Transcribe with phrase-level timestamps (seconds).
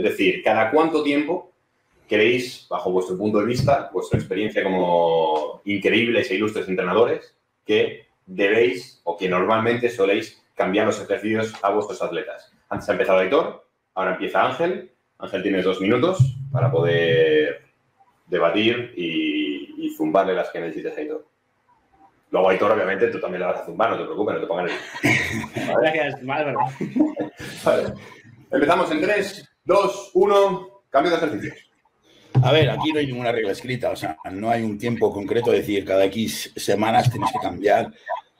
[0.00, 1.52] Es decir, ¿cada cuánto tiempo
[2.08, 7.36] queréis, bajo vuestro punto de vista, vuestra experiencia como increíbles e ilustres entrenadores,
[7.66, 12.50] que debéis o que normalmente soléis cambiar los ejercicios a vuestros atletas?
[12.70, 14.90] Antes ha empezado Aitor, ahora empieza Ángel.
[15.18, 16.18] Ángel, tienes dos minutos
[16.50, 17.60] para poder
[18.26, 21.26] debatir y, y zumbarle las que necesites a Aitor.
[22.30, 24.72] Luego, Aitor, obviamente, tú también le vas a zumbar, no te preocupes, no te pongas
[25.82, 26.58] Gracias, Álvaro.
[27.66, 27.94] Vale.
[28.50, 31.54] Empezamos en 3, 2, 1, cambio de ejercicio.
[32.42, 35.52] A ver, aquí no hay ninguna regla escrita, o sea, no hay un tiempo concreto
[35.52, 37.92] de decir cada X semanas tienes que cambiar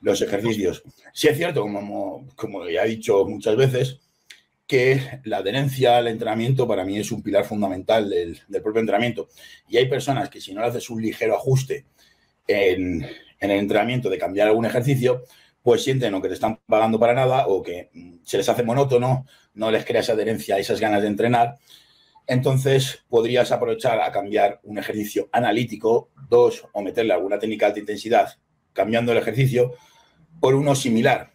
[0.00, 0.82] los ejercicios.
[1.12, 4.00] Sí es cierto, como, como ya he dicho muchas veces,
[4.66, 9.28] que la adherencia al entrenamiento para mí es un pilar fundamental del, del propio entrenamiento.
[9.68, 11.84] Y hay personas que si no le haces un ligero ajuste
[12.46, 13.06] en,
[13.38, 15.24] en el entrenamiento de cambiar algún ejercicio,
[15.62, 18.62] pues sienten o que te están pagando para nada o que mm, se les hace
[18.62, 21.56] monótono, no les crea esa adherencia, esas ganas de entrenar.
[22.26, 27.80] Entonces podrías aprovechar a cambiar un ejercicio analítico, dos, o meterle alguna técnica de alta
[27.80, 28.38] intensidad
[28.72, 29.74] cambiando el ejercicio
[30.40, 31.32] por uno similar.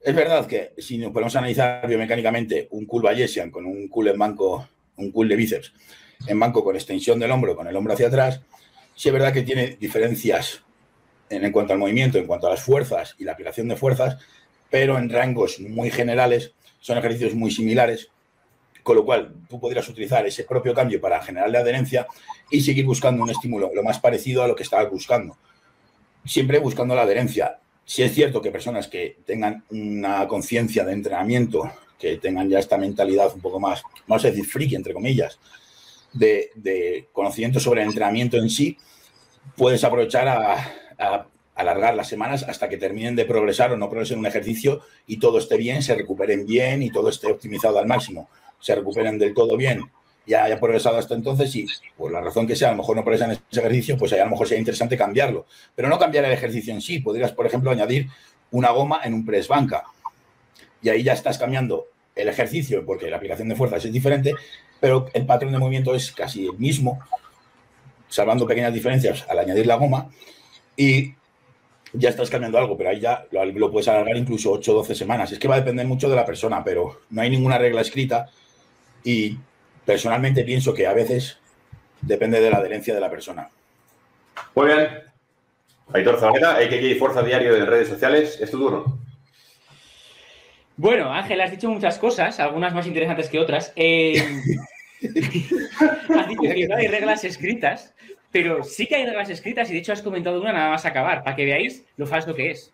[0.00, 4.18] Es verdad que si nos podemos analizar biomecánicamente un cool Bayesian con un cool en
[4.18, 5.72] banco, un cool de bíceps
[6.26, 8.40] en banco con extensión del hombro, con el hombro hacia atrás,
[8.94, 10.62] sí es verdad que tiene diferencias
[11.30, 14.18] en, cuanto al movimiento, en cuanto a las fuerzas y la aplicación de fuerzas,
[14.70, 18.08] pero en rangos muy generales son ejercicios muy similares,
[18.82, 22.06] con lo cual tú podrías utilizar ese propio cambio para generarle adherencia
[22.50, 25.36] y seguir buscando un estímulo lo más parecido a lo que estabas buscando.
[26.24, 27.58] Siempre buscando la adherencia.
[27.84, 32.76] Si es cierto que personas que tengan una conciencia de entrenamiento, que tengan ya esta
[32.76, 35.38] mentalidad un poco más, vamos a decir, friki, entre comillas,
[36.12, 38.76] de conocimiento sobre el entrenamiento en sí,
[39.56, 44.18] puedes aprovechar a, a alargar las semanas hasta que terminen de progresar o no progresen
[44.18, 48.28] un ejercicio y todo esté bien, se recuperen bien y todo esté optimizado al máximo.
[48.60, 49.90] Se recuperen del todo bien,
[50.28, 51.66] ya haya progresado hasta entonces y
[51.96, 54.24] por la razón que sea, a lo mejor no progresan ese ejercicio, pues ahí a
[54.24, 55.46] lo mejor sería interesante cambiarlo.
[55.74, 57.00] Pero no cambiar el ejercicio en sí.
[57.00, 58.08] Podrías, por ejemplo, añadir
[58.50, 59.84] una goma en un press banca.
[60.82, 64.34] Y ahí ya estás cambiando el ejercicio, porque la aplicación de fuerzas es diferente,
[64.80, 67.00] pero el patrón de movimiento es casi el mismo,
[68.08, 70.10] salvando pequeñas diferencias al añadir la goma.
[70.78, 71.12] Y
[71.92, 74.94] ya estás cambiando algo, pero ahí ya lo, lo, puedes alargar incluso 8 o 12
[74.94, 75.32] semanas.
[75.32, 78.30] Es que va a depender mucho de la persona, pero no hay ninguna regla escrita
[79.02, 79.36] y
[79.84, 81.38] personalmente pienso que a veces
[82.00, 83.50] depende de la adherencia de la persona.
[84.54, 84.88] Muy bien.
[85.92, 88.98] Aitor Zabaleta, AKK Fuerza Diario en redes sociales, es tu turno.
[90.76, 93.72] Bueno, Ángel, has dicho muchas cosas, algunas más interesantes que otras.
[93.74, 94.22] Eh,
[95.02, 97.94] has dicho que no hay reglas escritas,
[98.30, 101.22] pero sí que hay reglas escritas y de hecho has comentado una nada más acabar,
[101.22, 102.72] para que veáis lo falso que es.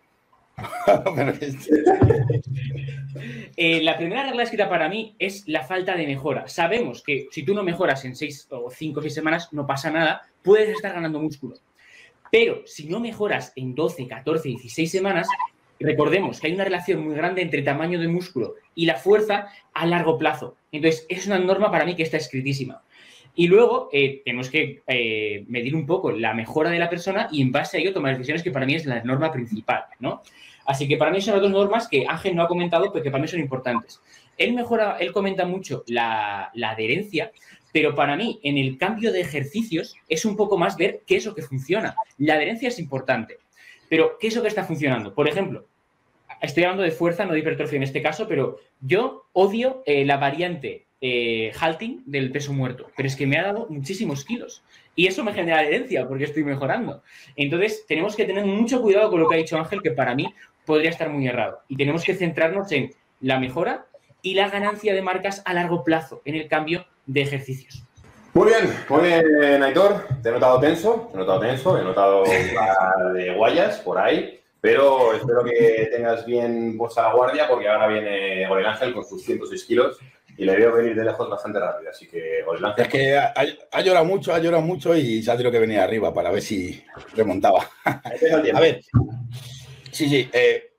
[3.57, 6.47] eh, la primera regla escrita para mí es la falta de mejora.
[6.47, 9.91] Sabemos que si tú no mejoras en 6 o 5 o 6 semanas, no pasa
[9.91, 11.55] nada, puedes estar ganando músculo.
[12.31, 15.27] Pero si no mejoras en 12, 14, 16 semanas,
[15.79, 19.85] recordemos que hay una relación muy grande entre tamaño de músculo y la fuerza a
[19.85, 20.55] largo plazo.
[20.71, 22.81] Entonces, es una norma para mí que está escritísima.
[23.35, 27.41] Y luego eh, tenemos que eh, medir un poco la mejora de la persona y
[27.41, 30.21] en base a ello tomar decisiones que para mí es la norma principal, ¿no?
[30.65, 33.11] Así que para mí son las dos normas que Ángel no ha comentado, pero que
[33.11, 33.99] para mí son importantes.
[34.37, 37.31] Él mejora, él comenta mucho la, la adherencia,
[37.71, 41.25] pero para mí en el cambio de ejercicios es un poco más ver qué es
[41.25, 41.95] lo que funciona.
[42.17, 43.37] La adherencia es importante,
[43.89, 45.13] pero ¿qué es lo que está funcionando?
[45.13, 45.67] Por ejemplo,
[46.41, 50.17] estoy hablando de fuerza, no de hipertrofia en este caso, pero yo odio eh, la
[50.17, 54.63] variante eh, halting del peso muerto, pero es que me ha dado muchísimos kilos
[54.95, 57.03] y eso me genera adherencia porque estoy mejorando.
[57.35, 60.33] Entonces, tenemos que tener mucho cuidado con lo que ha dicho Ángel, que para mí
[60.65, 61.59] podría estar muy errado.
[61.67, 62.91] Y tenemos que centrarnos en
[63.21, 63.85] la mejora
[64.23, 67.83] y la ganancia de marcas a largo plazo en el cambio de ejercicios.
[68.33, 70.07] Muy bien, muy bien, Aitor.
[70.23, 72.23] Te he notado tenso, te he notado tenso, he notado
[73.13, 74.41] de guayas por ahí.
[74.59, 79.23] Pero espero que tengas bien puesta la guardia porque ahora viene Gorel Ángel con sus
[79.23, 79.99] 106 kilos
[80.37, 81.89] y le veo venir de lejos bastante rápido.
[81.89, 82.85] Así que Gorel Ángel.
[82.85, 83.33] Es que ha,
[83.71, 86.41] ha, llorado mucho, ha llorado mucho y se ha tenido que venir arriba para ver
[86.41, 86.83] si
[87.15, 87.69] remontaba.
[87.83, 88.81] A ver,
[89.91, 90.29] sí, sí.
[90.33, 90.71] Eh,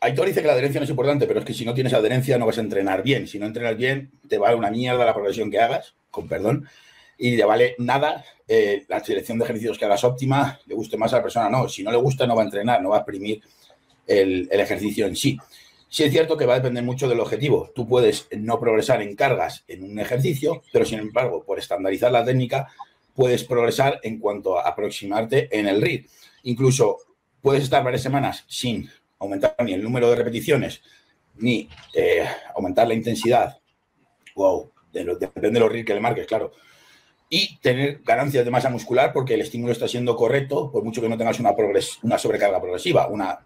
[0.00, 2.36] Aitor dice que la adherencia no es importante, pero es que si no tienes adherencia
[2.38, 3.26] no vas a entrenar bien.
[3.26, 6.68] Si no entrenas bien, te vale una mierda la progresión que hagas, con perdón,
[7.18, 11.12] y le vale nada eh, la selección de ejercicios que hagas óptima, le guste más
[11.14, 11.68] a la persona, no.
[11.68, 13.42] Si no le gusta, no va a entrenar, no va a exprimir
[14.06, 15.38] el, el ejercicio en sí.
[15.88, 17.70] Sí es cierto que va a depender mucho del objetivo.
[17.74, 22.24] Tú puedes no progresar en cargas en un ejercicio, pero sin embargo, por estandarizar la
[22.24, 22.68] técnica,
[23.14, 26.06] puedes progresar en cuanto a aproximarte en el RID.
[26.42, 26.98] Incluso
[27.40, 30.82] puedes estar varias semanas sin aumentar ni el número de repeticiones,
[31.36, 33.58] ni eh, aumentar la intensidad.
[34.34, 36.52] Wow, depende de los RID que le marques, claro.
[37.28, 41.08] Y tener ganancias de masa muscular porque el estímulo está siendo correcto, por mucho que
[41.08, 41.54] no tengas una,
[42.02, 43.45] una sobrecarga progresiva, una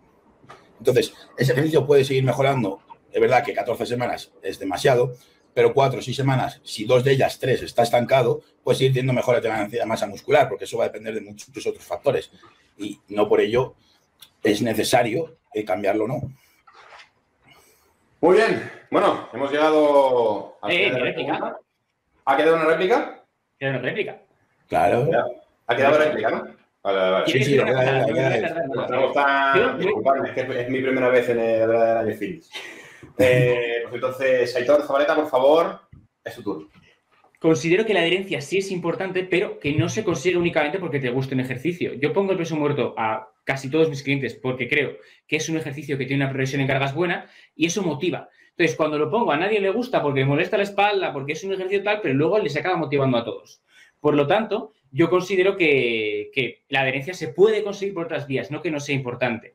[0.81, 2.81] entonces, ese ejercicio puede seguir mejorando.
[3.13, 5.15] Es verdad que 14 semanas es demasiado,
[5.53, 9.13] pero 4 o 6 semanas, si dos de ellas, tres, está estancado, puede seguir teniendo
[9.13, 12.31] mejor de masa muscular, porque eso va a depender de muchos otros factores.
[12.79, 13.75] Y no por ello
[14.43, 16.21] es necesario eh, cambiarlo, ¿no?
[18.23, 18.71] Muy bien.
[18.91, 20.73] Bueno, hemos llegado a.
[20.73, 21.59] Eh, réplica.
[22.25, 23.25] ¿Ha quedado una réplica?
[23.59, 24.23] Queda una réplica.
[24.67, 25.11] Claro.
[25.67, 26.60] Ha quedado réplica, ¿no?
[26.83, 27.27] Vale, vale.
[27.27, 27.59] Sí, sí,
[29.79, 32.51] Disculpadme, es que es mi primera vez en el año Films.
[33.19, 35.81] Eh, pues entonces, Aitor Zabaleta, por favor,
[36.25, 36.69] es tu turno.
[37.39, 41.09] Considero que la adherencia sí es importante, pero que no se consigue únicamente porque te
[41.09, 41.95] guste un ejercicio.
[41.95, 45.57] Yo pongo el peso muerto a casi todos mis clientes porque creo que es un
[45.57, 48.29] ejercicio que tiene una progresión en cargas buena y eso motiva.
[48.51, 51.55] Entonces, cuando lo pongo a nadie le gusta porque molesta la espalda, porque es un
[51.55, 53.63] ejercicio tal, pero luego les acaba motivando a todos.
[54.01, 58.63] Por lo tanto, yo considero que, la adherencia se puede conseguir por otras vías, no
[58.63, 59.55] que no sea importante.